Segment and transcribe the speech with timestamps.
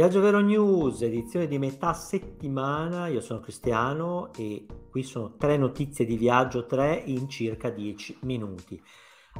[0.00, 6.06] Viaggio Vero News, edizione di metà settimana, io sono Cristiano e qui sono tre notizie
[6.06, 8.82] di viaggio, tre in circa dieci minuti.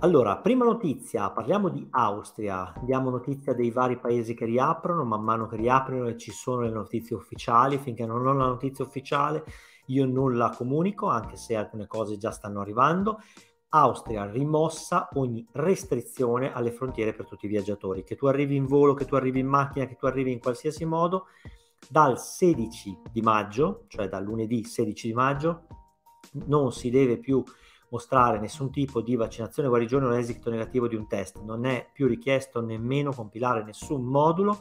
[0.00, 5.46] Allora, prima notizia, parliamo di Austria, diamo notizia dei vari paesi che riaprono, man mano
[5.46, 9.44] che riaprono e ci sono le notizie ufficiali, finché non ho la notizia ufficiale
[9.88, 13.20] io non la comunico, anche se alcune cose già stanno arrivando
[13.70, 18.02] Austria rimossa ogni restrizione alle frontiere per tutti i viaggiatori.
[18.02, 20.84] Che tu arrivi in volo, che tu arrivi in macchina, che tu arrivi in qualsiasi
[20.84, 21.26] modo,
[21.88, 25.66] dal 16 di maggio, cioè dal lunedì 16 di maggio,
[26.46, 27.42] non si deve più
[27.90, 31.40] mostrare nessun tipo di vaccinazione, guarigione o esito negativo di un test.
[31.42, 34.58] Non è più richiesto nemmeno compilare nessun modulo.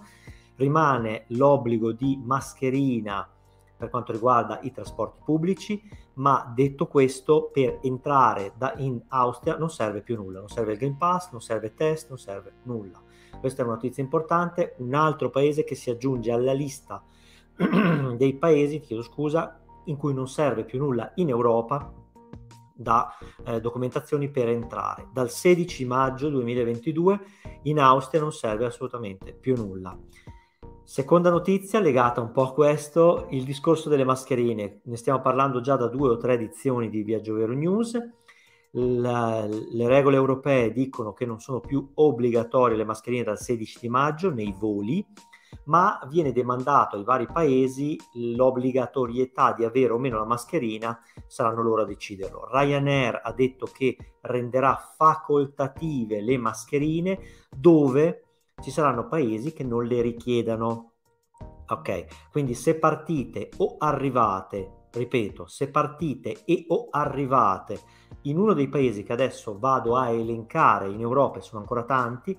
[0.56, 3.30] Rimane l'obbligo di mascherina
[3.78, 5.82] per quanto riguarda i trasporti pubblici,
[6.16, 10.78] ma detto questo, per entrare da, in Austria non serve più nulla, non serve il
[10.80, 13.02] Green Pass, non serve test, non serve nulla.
[13.40, 14.76] Questa è una notizia importante.
[14.78, 17.04] Un altro paese che si aggiunge alla lista
[18.18, 21.94] dei paesi, chiedo scusa, in cui non serve più nulla in Europa
[22.74, 23.12] da
[23.46, 25.08] eh, documentazioni per entrare.
[25.12, 27.20] Dal 16 maggio 2022
[27.64, 29.98] in Austria non serve assolutamente più nulla.
[30.88, 34.80] Seconda notizia legata un po' a questo, il discorso delle mascherine.
[34.86, 38.00] Ne stiamo parlando già da due o tre edizioni di Viaggio Vero News.
[38.72, 43.90] La, le regole europee dicono che non sono più obbligatorie le mascherine dal 16 di
[43.90, 45.06] maggio nei voli,
[45.66, 51.82] ma viene demandato ai vari paesi l'obbligatorietà di avere o meno la mascherina, saranno loro
[51.82, 52.48] a deciderlo.
[52.50, 57.20] Ryanair ha detto che renderà facoltative le mascherine
[57.54, 58.27] dove
[58.62, 60.94] ci saranno paesi che non le richiedano.
[61.68, 67.80] Ok, quindi se partite o arrivate, ripeto, se partite e o arrivate
[68.24, 72.38] in uno dei paesi che adesso vado a elencare in Europa, e sono ancora tanti,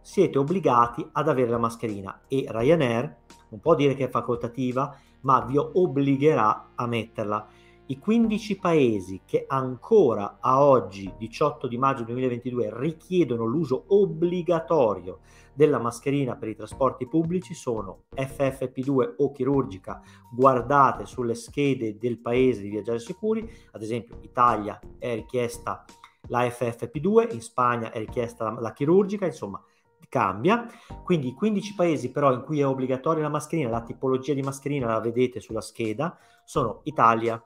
[0.00, 5.40] siete obbligati ad avere la mascherina e Ryanair non può dire che è facoltativa, ma
[5.44, 7.46] vi obbligherà a metterla
[7.86, 15.20] i 15 paesi che ancora a oggi, 18 di maggio 2022, richiedono l'uso obbligatorio
[15.52, 20.00] della mascherina per i trasporti pubblici sono FFP2 o chirurgica,
[20.32, 25.84] guardate sulle schede del paese di viaggiare sicuri, ad esempio Italia è richiesta
[26.28, 29.62] la FFP2, in Spagna è richiesta la, la chirurgica, insomma
[30.08, 30.66] cambia.
[31.02, 34.86] Quindi i 15 paesi però in cui è obbligatoria la mascherina, la tipologia di mascherina
[34.86, 37.42] la vedete sulla scheda, sono Italia,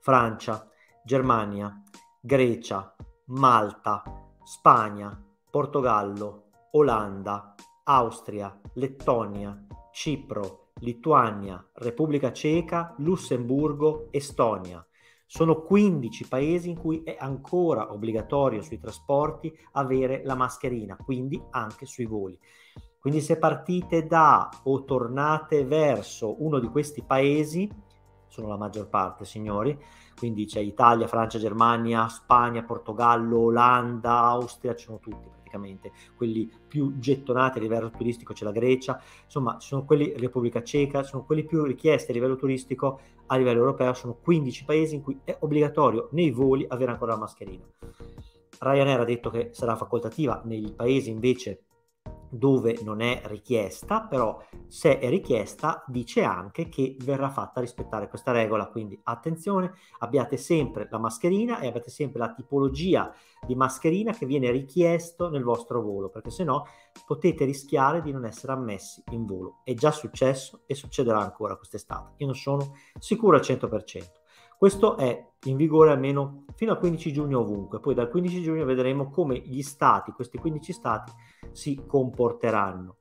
[0.00, 0.66] Francia,
[1.04, 1.82] Germania,
[2.20, 2.94] Grecia,
[3.26, 4.02] Malta,
[4.42, 14.84] Spagna, Portogallo, Olanda, Austria, Lettonia, Cipro, Lituania, Repubblica Ceca, Lussemburgo, Estonia.
[15.26, 21.86] Sono 15 paesi in cui è ancora obbligatorio sui trasporti avere la mascherina, quindi anche
[21.86, 22.38] sui voli.
[22.98, 27.70] Quindi se partite da o tornate verso uno di questi paesi,
[28.30, 29.78] sono la maggior parte, signori.
[30.16, 35.92] Quindi c'è Italia, Francia, Germania, Spagna, Portogallo, Olanda, Austria, ci sono tutti praticamente.
[36.14, 41.24] Quelli più gettonati a livello turistico c'è la Grecia, insomma, sono quelli Repubblica Ceca, sono
[41.24, 45.36] quelli più richiesti a livello turistico a livello europeo, sono 15 paesi in cui è
[45.40, 47.64] obbligatorio nei voli avere ancora la mascherina.
[48.58, 51.62] Ryanair ha detto che sarà facoltativa nei paesi invece
[52.30, 58.32] dove non è richiesta, però se è richiesta dice anche che verrà fatta rispettare questa
[58.32, 63.12] regola, quindi attenzione, abbiate sempre la mascherina e abbiate sempre la tipologia
[63.46, 66.66] di mascherina che viene richiesto nel vostro volo, perché se no
[67.04, 69.60] potete rischiare di non essere ammessi in volo.
[69.64, 74.19] È già successo e succederà ancora quest'estate, io non sono sicuro al 100%.
[74.60, 79.08] Questo è in vigore almeno fino al 15 giugno ovunque, poi dal 15 giugno vedremo
[79.08, 81.12] come gli stati, questi 15 stati,
[81.52, 82.96] si comporteranno.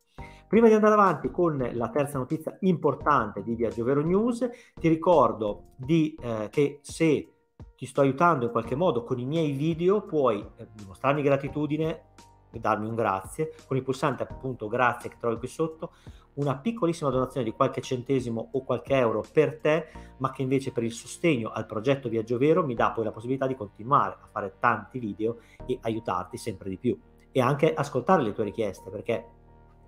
[0.48, 5.72] Prima di andare avanti con la terza notizia importante di Viaggio Vero News, ti ricordo
[5.76, 7.34] di, eh, che se
[7.76, 12.04] ti sto aiutando in qualche modo con i miei video, puoi eh, dimostrarmi gratitudine
[12.52, 15.92] e darmi un grazie con il pulsante appunto grazie che trovi qui sotto
[16.40, 19.88] una piccolissima donazione di qualche centesimo o qualche euro per te,
[20.18, 23.46] ma che invece per il sostegno al progetto Viaggio Vero mi dà poi la possibilità
[23.46, 26.98] di continuare a fare tanti video e aiutarti sempre di più
[27.32, 29.26] e anche ascoltare le tue richieste perché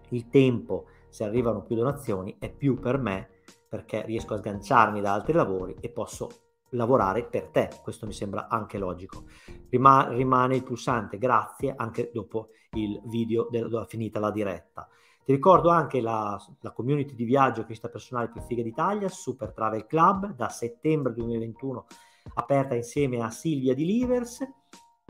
[0.10, 3.30] il tempo, se arrivano più donazioni, è più per me
[3.70, 6.30] perché riesco a sganciarmi da altri lavori e posso
[6.72, 7.70] lavorare per te.
[7.82, 9.24] Questo mi sembra anche logico.
[9.70, 14.90] Rima- rimane il pulsante grazie anche dopo il video della finita la diretta.
[15.24, 19.86] Ti ricordo anche la, la community di viaggio crescita personale più figa d'Italia, Super Travel
[19.86, 21.86] Club, da settembre 2021
[22.34, 24.40] aperta insieme a Silvia di Livers.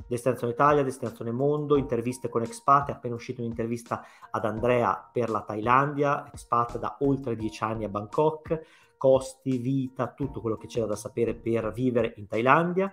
[0.08, 5.42] Destinazione Italia, Destinazione Mondo, interviste con expat, è appena uscita un'intervista ad Andrea per la
[5.42, 8.62] Thailandia, expat da oltre dieci anni a Bangkok,
[8.98, 12.92] costi, vita, tutto quello che c'era da sapere per vivere in Thailandia,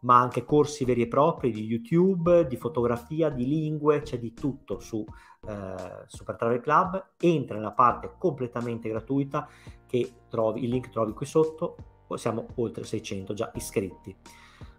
[0.00, 4.80] ma anche corsi veri e propri di YouTube, di fotografia, di lingue, c'è di tutto
[4.80, 5.04] su
[5.46, 7.12] eh, Super Travel Club.
[7.18, 9.48] Entra nella parte completamente gratuita
[9.86, 11.76] che trovi, il link trovi qui sotto,
[12.14, 14.16] siamo oltre 600 già iscritti.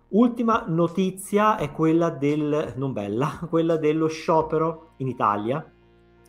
[0.09, 5.65] Ultima notizia è quella del, non bella, quella dello sciopero in Italia.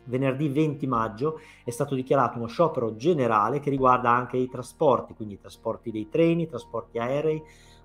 [0.05, 5.35] Venerdì 20 maggio è stato dichiarato uno sciopero generale che riguarda anche i trasporti, quindi
[5.35, 7.41] i trasporti dei treni, i trasporti aerei,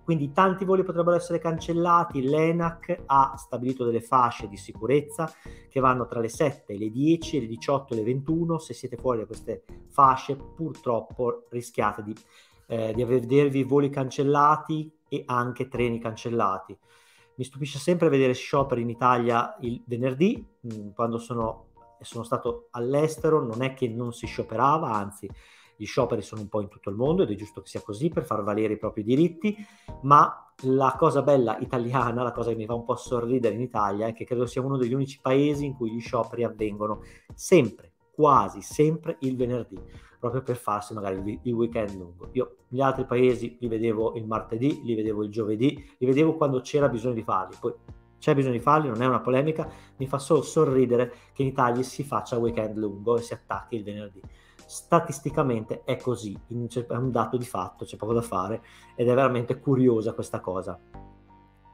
[0.09, 2.23] quindi tanti voli potrebbero essere cancellati.
[2.23, 5.31] L'ENAC ha stabilito delle fasce di sicurezza
[5.69, 8.57] che vanno tra le 7 le 10, le 18 le 21.
[8.57, 12.15] Se siete fuori da queste fasce, purtroppo rischiate di,
[12.69, 16.75] eh, di vedervi voli cancellati, e anche treni cancellati.
[17.35, 21.67] Mi stupisce sempre vedere scioperi in Italia il venerdì, mm, quando sono,
[22.01, 25.29] sono stato all'estero, non è che non si scioperava, anzi
[25.79, 28.09] gli scioperi sono un po' in tutto il mondo ed è giusto che sia così
[28.09, 29.57] per far valere i propri diritti,
[30.03, 34.09] ma la cosa bella italiana, la cosa che mi fa un po' sorridere in Italia
[34.09, 37.03] è che credo sia uno degli unici paesi in cui gli scioperi avvengono
[37.33, 39.81] sempre, quasi sempre il venerdì
[40.19, 42.31] proprio per farsi magari il, weekend lungo.
[42.33, 46.61] Io gli altri paesi li vedevo il martedì, li vedevo il giovedì, li vedevo quando
[46.61, 47.55] c'era bisogno di farli.
[47.61, 47.73] Poi
[48.19, 51.83] c'è bisogno di farli, non è una polemica, mi fa solo sorridere che in Italia
[51.83, 54.21] si faccia weekend lungo e si attacchi il venerdì.
[54.69, 58.63] Statisticamente è così, è un dato di fatto, c'è poco da fare
[58.97, 60.79] ed è veramente curiosa questa cosa.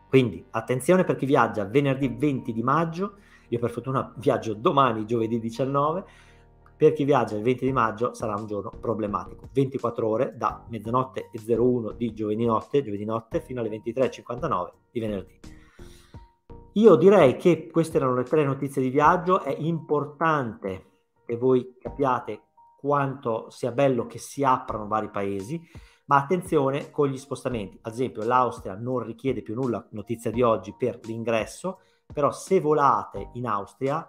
[0.09, 3.17] Quindi attenzione per chi viaggia venerdì 20 di maggio,
[3.49, 6.05] io per fortuna viaggio domani, giovedì 19,
[6.77, 9.49] per chi viaggia il 20 di maggio sarà un giorno problematico.
[9.53, 15.01] 24 ore da mezzanotte e 01 di giovedì notte, giovedì notte fino alle 23.59 di
[15.01, 15.41] venerdì.
[16.75, 19.41] Io direi che queste erano le tre notizie di viaggio.
[19.41, 20.85] È importante
[21.27, 22.41] che voi capiate
[22.85, 25.59] quanto sia bello che si aprano vari paesi,
[26.05, 27.79] ma attenzione con gli spostamenti.
[27.81, 31.81] Ad esempio, l'Austria non richiede più nulla, notizia di oggi, per l'ingresso,
[32.13, 34.07] però se volate in Austria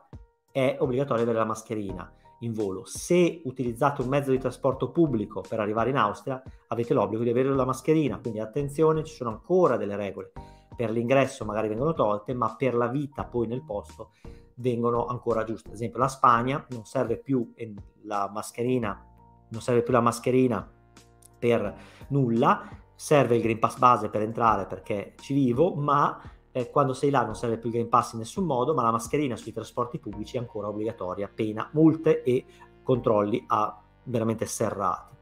[0.51, 2.83] è obbligatorio avere la mascherina in volo.
[2.83, 7.55] Se utilizzate un mezzo di trasporto pubblico per arrivare in Austria, avete l'obbligo di avere
[7.55, 10.33] la mascherina, quindi attenzione, ci sono ancora delle regole.
[10.75, 14.11] Per l'ingresso magari vengono tolte, ma per la vita poi nel posto
[14.55, 15.69] vengono ancora giuste.
[15.69, 17.53] Ad esempio, la Spagna non serve più
[18.03, 19.05] la mascherina,
[19.49, 20.69] non serve più la mascherina
[21.37, 21.75] per
[22.09, 26.19] nulla, serve il Green Pass base per entrare perché ci vivo, ma
[26.51, 28.91] eh, quando sei là non serve più il Green Pass in nessun modo, ma la
[28.91, 32.45] mascherina sui trasporti pubblici è ancora obbligatoria, pena multe e
[32.81, 35.13] controlli a veramente serrati.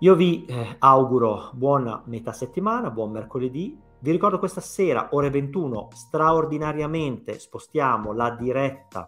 [0.00, 3.80] Io vi eh, auguro buona metà settimana, buon mercoledì.
[4.04, 9.06] Vi ricordo questa sera, ore 21, straordinariamente spostiamo la diretta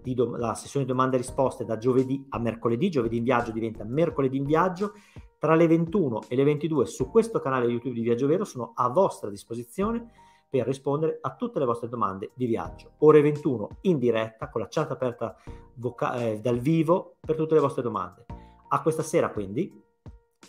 [0.00, 2.88] di do- la sessione di domande e risposte da giovedì a mercoledì.
[2.88, 4.92] Giovedì in viaggio diventa mercoledì in viaggio.
[5.36, 8.88] Tra le 21 e le 22 su questo canale YouTube di Viaggio Vero sono a
[8.88, 10.12] vostra disposizione
[10.48, 12.92] per rispondere a tutte le vostre domande di viaggio.
[12.98, 15.34] Ore 21 in diretta con la chat aperta
[15.74, 18.26] voca- eh, dal vivo per tutte le vostre domande.
[18.68, 19.72] A questa sera quindi,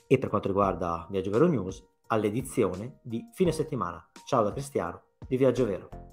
[0.06, 4.06] e per quanto riguarda Viaggio Vero News, all'edizione di fine settimana.
[4.26, 6.07] Ciao da Cristiano di Viaggio Vero.